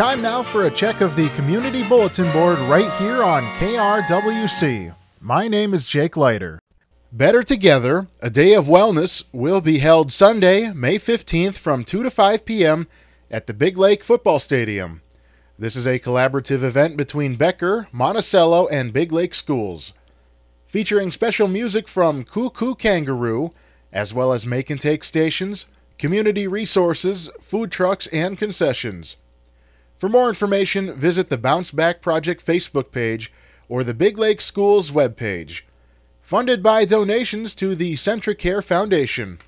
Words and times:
time 0.00 0.22
now 0.22 0.42
for 0.42 0.62
a 0.62 0.70
check 0.70 1.02
of 1.02 1.14
the 1.14 1.28
Community 1.36 1.86
Bulletin 1.86 2.32
Board 2.32 2.58
right 2.60 2.90
here 2.98 3.22
on 3.22 3.42
KRWC. 3.56 4.94
My 5.20 5.46
name 5.46 5.74
is 5.74 5.86
Jake 5.86 6.16
Leiter. 6.16 6.58
Better 7.12 7.42
Together, 7.42 8.08
a 8.22 8.30
day 8.30 8.54
of 8.54 8.64
wellness, 8.64 9.24
will 9.30 9.60
be 9.60 9.80
held 9.80 10.10
Sunday, 10.10 10.72
May 10.72 10.98
15th 10.98 11.56
from 11.56 11.84
2 11.84 12.02
to 12.02 12.10
5 12.10 12.46
p.m. 12.46 12.86
at 13.30 13.46
the 13.46 13.52
Big 13.52 13.76
Lake 13.76 14.02
Football 14.02 14.38
Stadium. 14.38 15.02
This 15.58 15.76
is 15.76 15.86
a 15.86 15.98
collaborative 15.98 16.62
event 16.62 16.96
between 16.96 17.36
Becker, 17.36 17.86
Monticello, 17.92 18.68
and 18.68 18.94
Big 18.94 19.12
Lake 19.12 19.34
schools, 19.34 19.92
featuring 20.66 21.10
special 21.10 21.46
music 21.46 21.86
from 21.86 22.24
Cuckoo 22.24 22.74
Kangaroo, 22.74 23.52
as 23.92 24.14
well 24.14 24.32
as 24.32 24.46
make 24.46 24.70
and 24.70 24.80
take 24.80 25.04
stations, 25.04 25.66
community 25.98 26.46
resources, 26.46 27.28
food 27.42 27.70
trucks, 27.70 28.06
and 28.06 28.38
concessions. 28.38 29.16
For 30.00 30.08
more 30.08 30.30
information, 30.30 30.94
visit 30.94 31.28
the 31.28 31.36
Bounce 31.36 31.70
Back 31.70 32.00
Project 32.00 32.44
Facebook 32.44 32.90
page 32.90 33.30
or 33.68 33.84
the 33.84 33.94
Big 33.94 34.16
Lake 34.16 34.40
Schools 34.40 34.90
webpage 34.90 35.60
funded 36.22 36.62
by 36.62 36.84
donations 36.86 37.54
to 37.56 37.74
the 37.74 37.94
CentraCare 37.94 38.64
Foundation. 38.64 39.40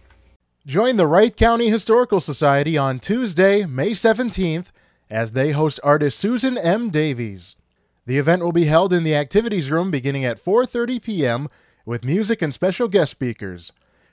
Join 0.67 0.97
the 0.97 1.07
Wright 1.07 1.35
County 1.35 1.71
Historical 1.71 2.21
Society 2.21 2.77
on 2.77 2.99
Tuesday, 2.99 3.65
May 3.65 3.93
17th, 3.93 4.67
as 5.09 5.33
they 5.33 5.53
host 5.53 5.81
artist 5.83 6.19
Susan 6.19 6.59
M. 6.59 6.91
Davies. 6.91 7.57
The 8.05 8.19
event 8.19 8.43
will 8.43 8.53
be 8.53 8.65
held 8.65 8.93
in 8.93 9.05
the 9.05 9.15
activities 9.15 9.71
room 9.71 9.91
beginning 9.91 10.27
at 10.27 10.45
4:30 10.45 11.03
p.m. 11.03 11.49
with 11.87 12.05
music 12.05 12.43
and 12.43 12.53
special 12.53 12.89
guest 12.89 13.13
speakers. 13.13 13.73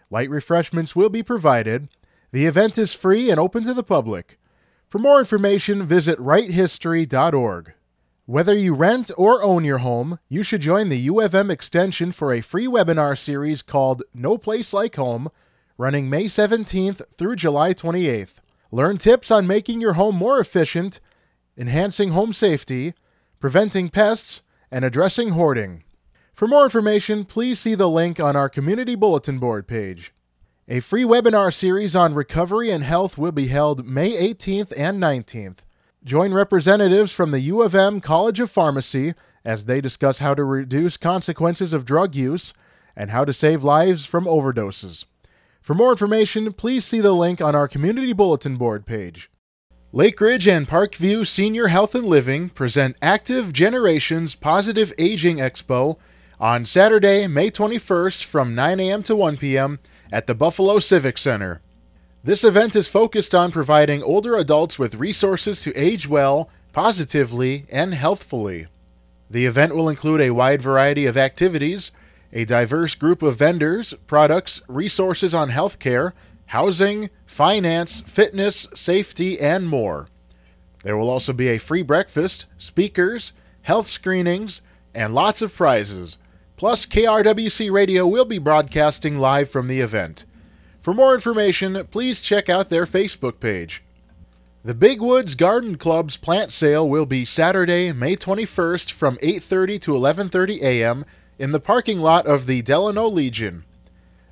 Light 0.10 0.30
refreshments 0.30 0.96
will 0.96 1.10
be 1.10 1.22
provided. 1.22 1.90
The 2.32 2.46
event 2.46 2.78
is 2.78 2.94
free 2.94 3.30
and 3.30 3.42
open 3.42 3.66
to 3.66 3.74
the 3.74 3.84
public. 3.84 4.39
For 4.90 4.98
more 4.98 5.20
information, 5.20 5.86
visit 5.86 6.18
wrighthistory.org. 6.18 7.74
Whether 8.26 8.56
you 8.56 8.74
rent 8.74 9.12
or 9.18 9.44
own 9.44 9.64
your 9.64 9.78
home, 9.78 10.18
you 10.28 10.42
should 10.42 10.62
join 10.62 10.90
the 10.90 10.98
U 10.98 11.22
of 11.22 11.36
M 11.36 11.52
Extension 11.52 12.12
for 12.12 12.34
a 12.34 12.42
free 12.42 12.66
webinar 12.66 13.16
series 13.16 13.62
called 13.62 14.02
No 14.16 14.40
Place 14.40 14.74
Like 14.74 14.96
Home, 14.96 15.30
running 15.78 16.10
May 16.10 16.26
17th 16.26 17.04
through 17.16 17.36
July 17.36 17.76
28th. 17.76 18.38
Learn 18.72 18.98
tips 18.98 19.30
on 19.30 19.46
making 19.46 19.80
your 19.80 19.94
home 19.94 20.16
more 20.16 20.40
efficient, 20.40 21.00
enhancing 21.56 22.10
home 22.10 22.34
safety, 22.34 22.96
preventing 23.40 23.90
pests, 23.90 24.42
and 24.72 24.84
addressing 24.84 25.30
hoarding. 25.30 25.84
For 26.34 26.48
more 26.48 26.64
information, 26.64 27.26
please 27.26 27.60
see 27.60 27.76
the 27.76 27.90
link 27.90 28.20
on 28.20 28.36
our 28.36 28.50
Community 28.50 28.96
Bulletin 28.96 29.38
Board 29.38 29.68
page. 29.68 30.14
A 30.72 30.82
free 30.82 31.04
webinar 31.04 31.52
series 31.52 31.96
on 31.96 32.14
recovery 32.14 32.70
and 32.70 32.84
health 32.84 33.18
will 33.18 33.32
be 33.32 33.48
held 33.48 33.88
May 33.88 34.12
18th 34.32 34.72
and 34.78 35.02
19th. 35.02 35.58
Join 36.04 36.32
representatives 36.32 37.12
from 37.12 37.32
the 37.32 37.40
U 37.40 37.64
of 37.64 37.74
M 37.74 38.00
College 38.00 38.40
of 38.40 38.52
Pharmacy 38.52 39.16
as 39.44 39.66
they 39.66 39.82
discuss 39.82 40.20
how 40.20 40.36
to 40.36 40.44
reduce 40.44 40.96
consequences 40.96 41.74
of 41.74 41.86
drug 41.86 42.14
use 42.14 42.54
and 42.96 43.10
how 43.10 43.26
to 43.26 43.34
save 43.34 43.64
lives 43.64 44.06
from 44.06 44.26
overdoses. 44.26 45.06
For 45.60 45.74
more 45.74 45.90
information, 45.90 46.54
please 46.54 46.86
see 46.86 47.00
the 47.00 47.14
link 47.14 47.42
on 47.42 47.56
our 47.56 47.68
Community 47.68 48.14
Bulletin 48.14 48.56
Board 48.56 48.86
page. 48.86 49.32
Lake 49.92 50.22
Ridge 50.22 50.48
and 50.48 50.70
Parkview 50.70 51.26
Senior 51.26 51.70
Health 51.70 51.96
and 51.96 52.06
Living 52.06 52.48
present 52.48 52.96
Active 53.02 53.52
Generations 53.52 54.36
Positive 54.36 54.94
Aging 55.00 55.38
Expo 55.38 55.98
on 56.40 56.66
Saturday, 56.66 57.28
May 57.28 57.52
21st 57.52 58.24
from 58.24 58.56
9 58.56 58.80
a.m. 58.80 59.04
to 59.04 59.16
1 59.16 59.38
p.m. 59.38 59.80
at 60.10 60.26
the 60.26 60.34
Buffalo 60.34 60.80
Civic 60.80 61.18
Center. 61.18 61.62
This 62.24 62.46
event 62.46 62.78
is 62.78 62.88
focused 62.88 63.36
on 63.36 63.52
providing 63.52 64.02
older 64.02 64.38
adults 64.38 64.80
with 64.80 64.96
resources 64.96 65.60
to 65.62 65.76
age 65.76 66.08
well, 66.08 66.50
positively, 66.72 67.66
and 67.70 67.94
healthfully. 67.94 68.68
The 69.30 69.46
event 69.46 69.76
will 69.76 69.90
include 69.90 70.22
a 70.22 70.32
wide 70.32 70.62
variety 70.62 71.06
of 71.06 71.18
activities, 71.18 71.92
a 72.32 72.46
diverse 72.46 72.96
group 72.96 73.22
of 73.22 73.38
vendors, 73.38 73.94
products, 74.08 74.62
resources 74.70 75.34
on 75.34 75.50
healthcare, 75.50 76.14
housing, 76.48 77.10
finance, 77.26 78.00
fitness, 78.02 78.66
safety, 78.74 79.40
and 79.40 79.68
more. 79.68 80.08
There 80.84 80.96
will 80.96 81.10
also 81.10 81.34
be 81.34 81.50
a 81.50 81.58
free 81.58 81.82
breakfast, 81.82 82.46
speakers, 82.58 83.34
health 83.64 83.88
screenings, 83.88 84.62
and 84.96 85.14
lots 85.14 85.42
of 85.42 85.54
prizes. 85.54 86.18
Plus, 86.60 86.86
KRWC 86.86 87.72
Radio 87.72 88.06
will 88.06 88.26
be 88.26 88.38
broadcasting 88.38 89.18
live 89.18 89.50
from 89.50 89.70
the 89.70 89.80
event. 89.80 90.26
For 90.82 90.94
more 90.94 91.16
information, 91.16 91.88
please 91.90 92.20
check 92.20 92.50
out 92.50 92.70
their 92.70 92.86
Facebook 92.86 93.40
page. 93.40 93.82
The 94.66 94.74
Big 94.74 95.02
Woods 95.02 95.36
Garden 95.36 95.78
Club's 95.78 96.18
plant 96.18 96.52
sale 96.52 96.90
will 96.90 97.06
be 97.06 97.24
Saturday, 97.24 97.94
May 97.94 98.18
21st 98.18 98.92
from 98.92 99.18
8:30 99.24 99.80
to 99.84 99.94
11:30 99.94 100.62
a.m. 100.62 101.06
in 101.38 101.54
the 101.54 101.62
parking 101.62 102.00
lot 102.00 102.26
of 102.26 102.46
the 102.46 102.62
Delano 102.62 103.08
Legion. 103.08 103.64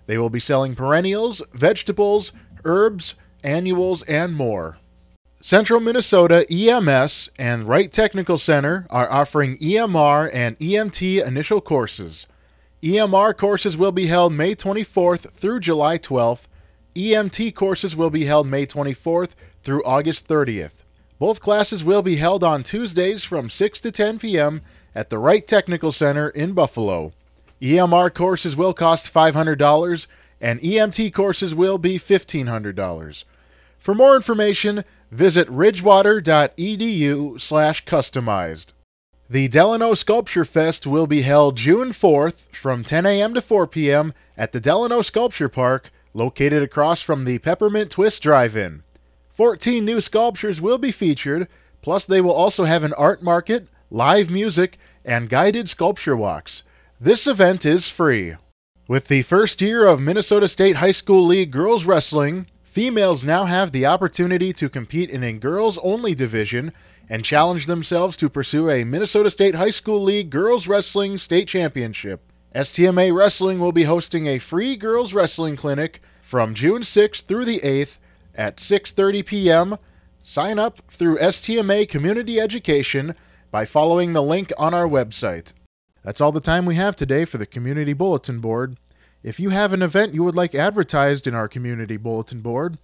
They 0.05 0.17
will 0.17 0.29
be 0.29 0.41
selling 0.41 0.75
perennials, 0.75 1.41
vegetables, 1.53 2.33
herbs, 2.65 3.15
annuals, 3.41 4.03
and 4.03 4.35
more. 4.35 4.79
Central 5.47 5.79
Minnesota 5.79 6.45
EMS 6.51 7.29
and 7.39 7.69
Wright 7.69 7.89
Technical 7.89 8.37
Center 8.37 8.85
are 8.89 9.09
offering 9.09 9.57
EMR 9.59 10.29
and 10.33 10.59
EMT 10.59 11.25
initial 11.25 11.61
courses. 11.61 12.27
EMR 12.83 13.37
courses 13.37 13.77
will 13.77 13.93
be 13.93 14.07
held 14.07 14.33
May 14.33 14.55
24th 14.55 15.31
through 15.31 15.61
July 15.61 15.97
12th. 15.99 16.41
EMT 16.97 17.55
courses 17.55 17.95
will 17.95 18.09
be 18.09 18.25
held 18.25 18.45
May 18.45 18.65
24th 18.65 19.29
through 19.63 19.85
August 19.85 20.27
30th. 20.27 20.83
Both 21.17 21.39
classes 21.39 21.81
will 21.81 22.01
be 22.01 22.17
held 22.17 22.43
on 22.43 22.61
Tuesdays 22.61 23.23
from 23.23 23.49
6 23.49 23.79
to 23.79 23.89
10 23.89 24.19
p.m. 24.19 24.61
at 24.93 25.09
the 25.09 25.17
Wright 25.17 25.47
Technical 25.47 25.93
Center 25.93 26.27
in 26.27 26.51
Buffalo. 26.51 27.13
EMR 27.61 28.13
courses 28.13 28.57
will 28.57 28.73
cost 28.73 29.13
$500 29.13 30.07
and 30.41 30.59
EMT 30.59 31.13
courses 31.13 31.55
will 31.55 31.77
be 31.77 31.97
$1,500. 31.97 33.23
For 33.79 33.95
more 33.95 34.17
information, 34.17 34.83
visit 35.11 35.49
ridgewater.edu 35.49 37.39
slash 37.39 37.85
customized. 37.85 38.73
The 39.29 39.47
Delano 39.49 39.93
Sculpture 39.93 40.45
Fest 40.45 40.87
will 40.87 41.07
be 41.07 41.21
held 41.21 41.57
June 41.57 41.91
4th 41.91 42.55
from 42.55 42.83
10 42.83 43.05
a.m. 43.05 43.33
to 43.33 43.41
4 43.41 43.67
p.m. 43.67 44.13
at 44.37 44.53
the 44.53 44.61
Delano 44.61 45.01
Sculpture 45.01 45.49
Park, 45.49 45.91
located 46.13 46.63
across 46.63 47.01
from 47.01 47.25
the 47.25 47.37
Peppermint 47.39 47.91
Twist 47.91 48.23
Drive-In. 48.23 48.83
14 49.33 49.83
new 49.83 49.99
sculptures 49.99 50.61
will 50.61 50.77
be 50.77 50.91
featured, 50.91 51.47
plus 51.81 52.05
they 52.05 52.21
will 52.21 52.31
also 52.31 52.63
have 52.63 52.83
an 52.83 52.93
art 52.93 53.21
market, 53.21 53.67
live 53.91 54.29
music, 54.29 54.77
and 55.03 55.29
guided 55.29 55.69
sculpture 55.69 56.15
walks. 56.15 56.63
This 56.99 57.27
event 57.27 57.65
is 57.65 57.89
free. 57.89 58.35
With 58.87 59.07
the 59.07 59.21
first 59.23 59.61
year 59.61 59.85
of 59.85 59.99
Minnesota 59.99 60.47
State 60.47 60.77
High 60.77 60.91
School 60.91 61.25
League 61.25 61.51
Girls 61.51 61.83
Wrestling, 61.83 62.47
females 62.77 63.25
now 63.25 63.45
have 63.45 63.71
the 63.71 63.87
opportunity 63.87 64.53
to 64.53 64.69
compete 64.69 65.09
in 65.09 65.23
a 65.23 65.33
girls 65.33 65.79
only 65.79 66.13
division 66.13 66.71
and 67.09 67.25
challenge 67.25 67.65
themselves 67.65 68.15
to 68.15 68.29
pursue 68.29 68.69
a 68.69 68.83
Minnesota 68.83 69.31
State 69.31 69.55
High 69.55 69.71
School 69.71 70.03
League 70.03 70.29
Girls 70.29 70.67
Wrestling 70.67 71.17
State 71.17 71.47
Championship. 71.47 72.31
STMA 72.53 73.11
Wrestling 73.11 73.59
will 73.59 73.71
be 73.71 73.85
hosting 73.85 74.27
a 74.27 74.37
free 74.37 74.75
girls 74.75 75.11
wrestling 75.11 75.55
clinic 75.55 76.03
from 76.21 76.53
June 76.53 76.83
6th 76.83 77.23
through 77.23 77.45
the 77.45 77.61
8th 77.61 77.97
at 78.35 78.57
6:30 78.57 79.25
p.m. 79.25 79.77
Sign 80.23 80.59
up 80.59 80.83
through 80.87 81.17
STMA 81.17 81.89
Community 81.89 82.39
Education 82.39 83.15
by 83.49 83.65
following 83.65 84.13
the 84.13 84.21
link 84.21 84.53
on 84.55 84.75
our 84.75 84.87
website. 84.87 85.53
That's 86.03 86.21
all 86.21 86.31
the 86.31 86.39
time 86.39 86.67
we 86.67 86.75
have 86.75 86.95
today 86.95 87.25
for 87.25 87.39
the 87.39 87.47
Community 87.47 87.93
Bulletin 87.93 88.39
Board. 88.39 88.77
If 89.27 89.39
you 89.41 89.49
have 89.49 89.73
an 89.73 89.81
event 89.81 90.13
you 90.13 90.23
would 90.23 90.35
like 90.35 90.55
advertised 90.55 91.27
in 91.27 91.35
our 91.35 91.49
Community 91.49 91.97
Bulletin 91.97 92.39
Board, 92.39 92.77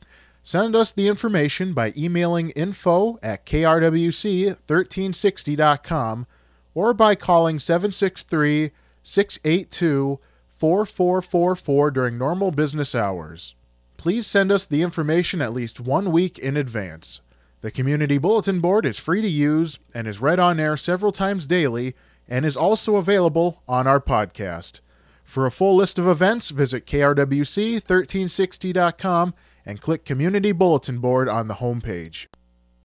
Send 0.45 0.75
us 0.75 0.91
the 0.91 1.07
information 1.07 1.71
by 1.71 1.94
emailing 1.95 2.50
info 2.50 3.18
at 3.23 3.45
krwc1360.com 3.45 6.27
or 6.73 6.94
by 6.94 7.15
calling 7.15 7.59
763 7.59 8.71
682 9.03 10.19
4444 10.53 11.91
during 11.91 12.18
normal 12.18 12.51
business 12.51 12.94
hours. 12.94 13.56
Please 13.95 14.27
send 14.27 14.51
us 14.51 14.65
the 14.65 14.81
information 14.81 15.41
at 15.41 15.53
least 15.53 15.79
one 15.79 16.12
week 16.12 16.38
in 16.38 16.57
advance. 16.57 17.21
The 17.62 17.71
Community 17.71 18.18
Bulletin 18.18 18.59
Board 18.59 18.85
is 18.85 19.00
free 19.00 19.21
to 19.21 19.29
use 19.29 19.79
and 19.94 20.09
is 20.09 20.19
read 20.19 20.41
on 20.41 20.59
air 20.59 20.75
several 20.75 21.13
times 21.13 21.47
daily 21.47 21.95
and 22.27 22.45
is 22.45 22.57
also 22.57 22.97
available 22.97 23.63
on 23.65 23.88
our 23.88 24.01
podcast. 24.01 24.81
For 25.33 25.47
a 25.47 25.51
full 25.51 25.77
list 25.77 25.97
of 25.97 26.07
events, 26.07 26.51
visit 26.51 26.85
krwc1360.com 26.85 29.33
and 29.65 29.81
click 29.81 30.06
Community 30.06 30.51
Bulletin 30.51 31.00
Board 31.00 31.27
on 31.27 31.47
the 31.47 31.56
homepage. 31.56 32.27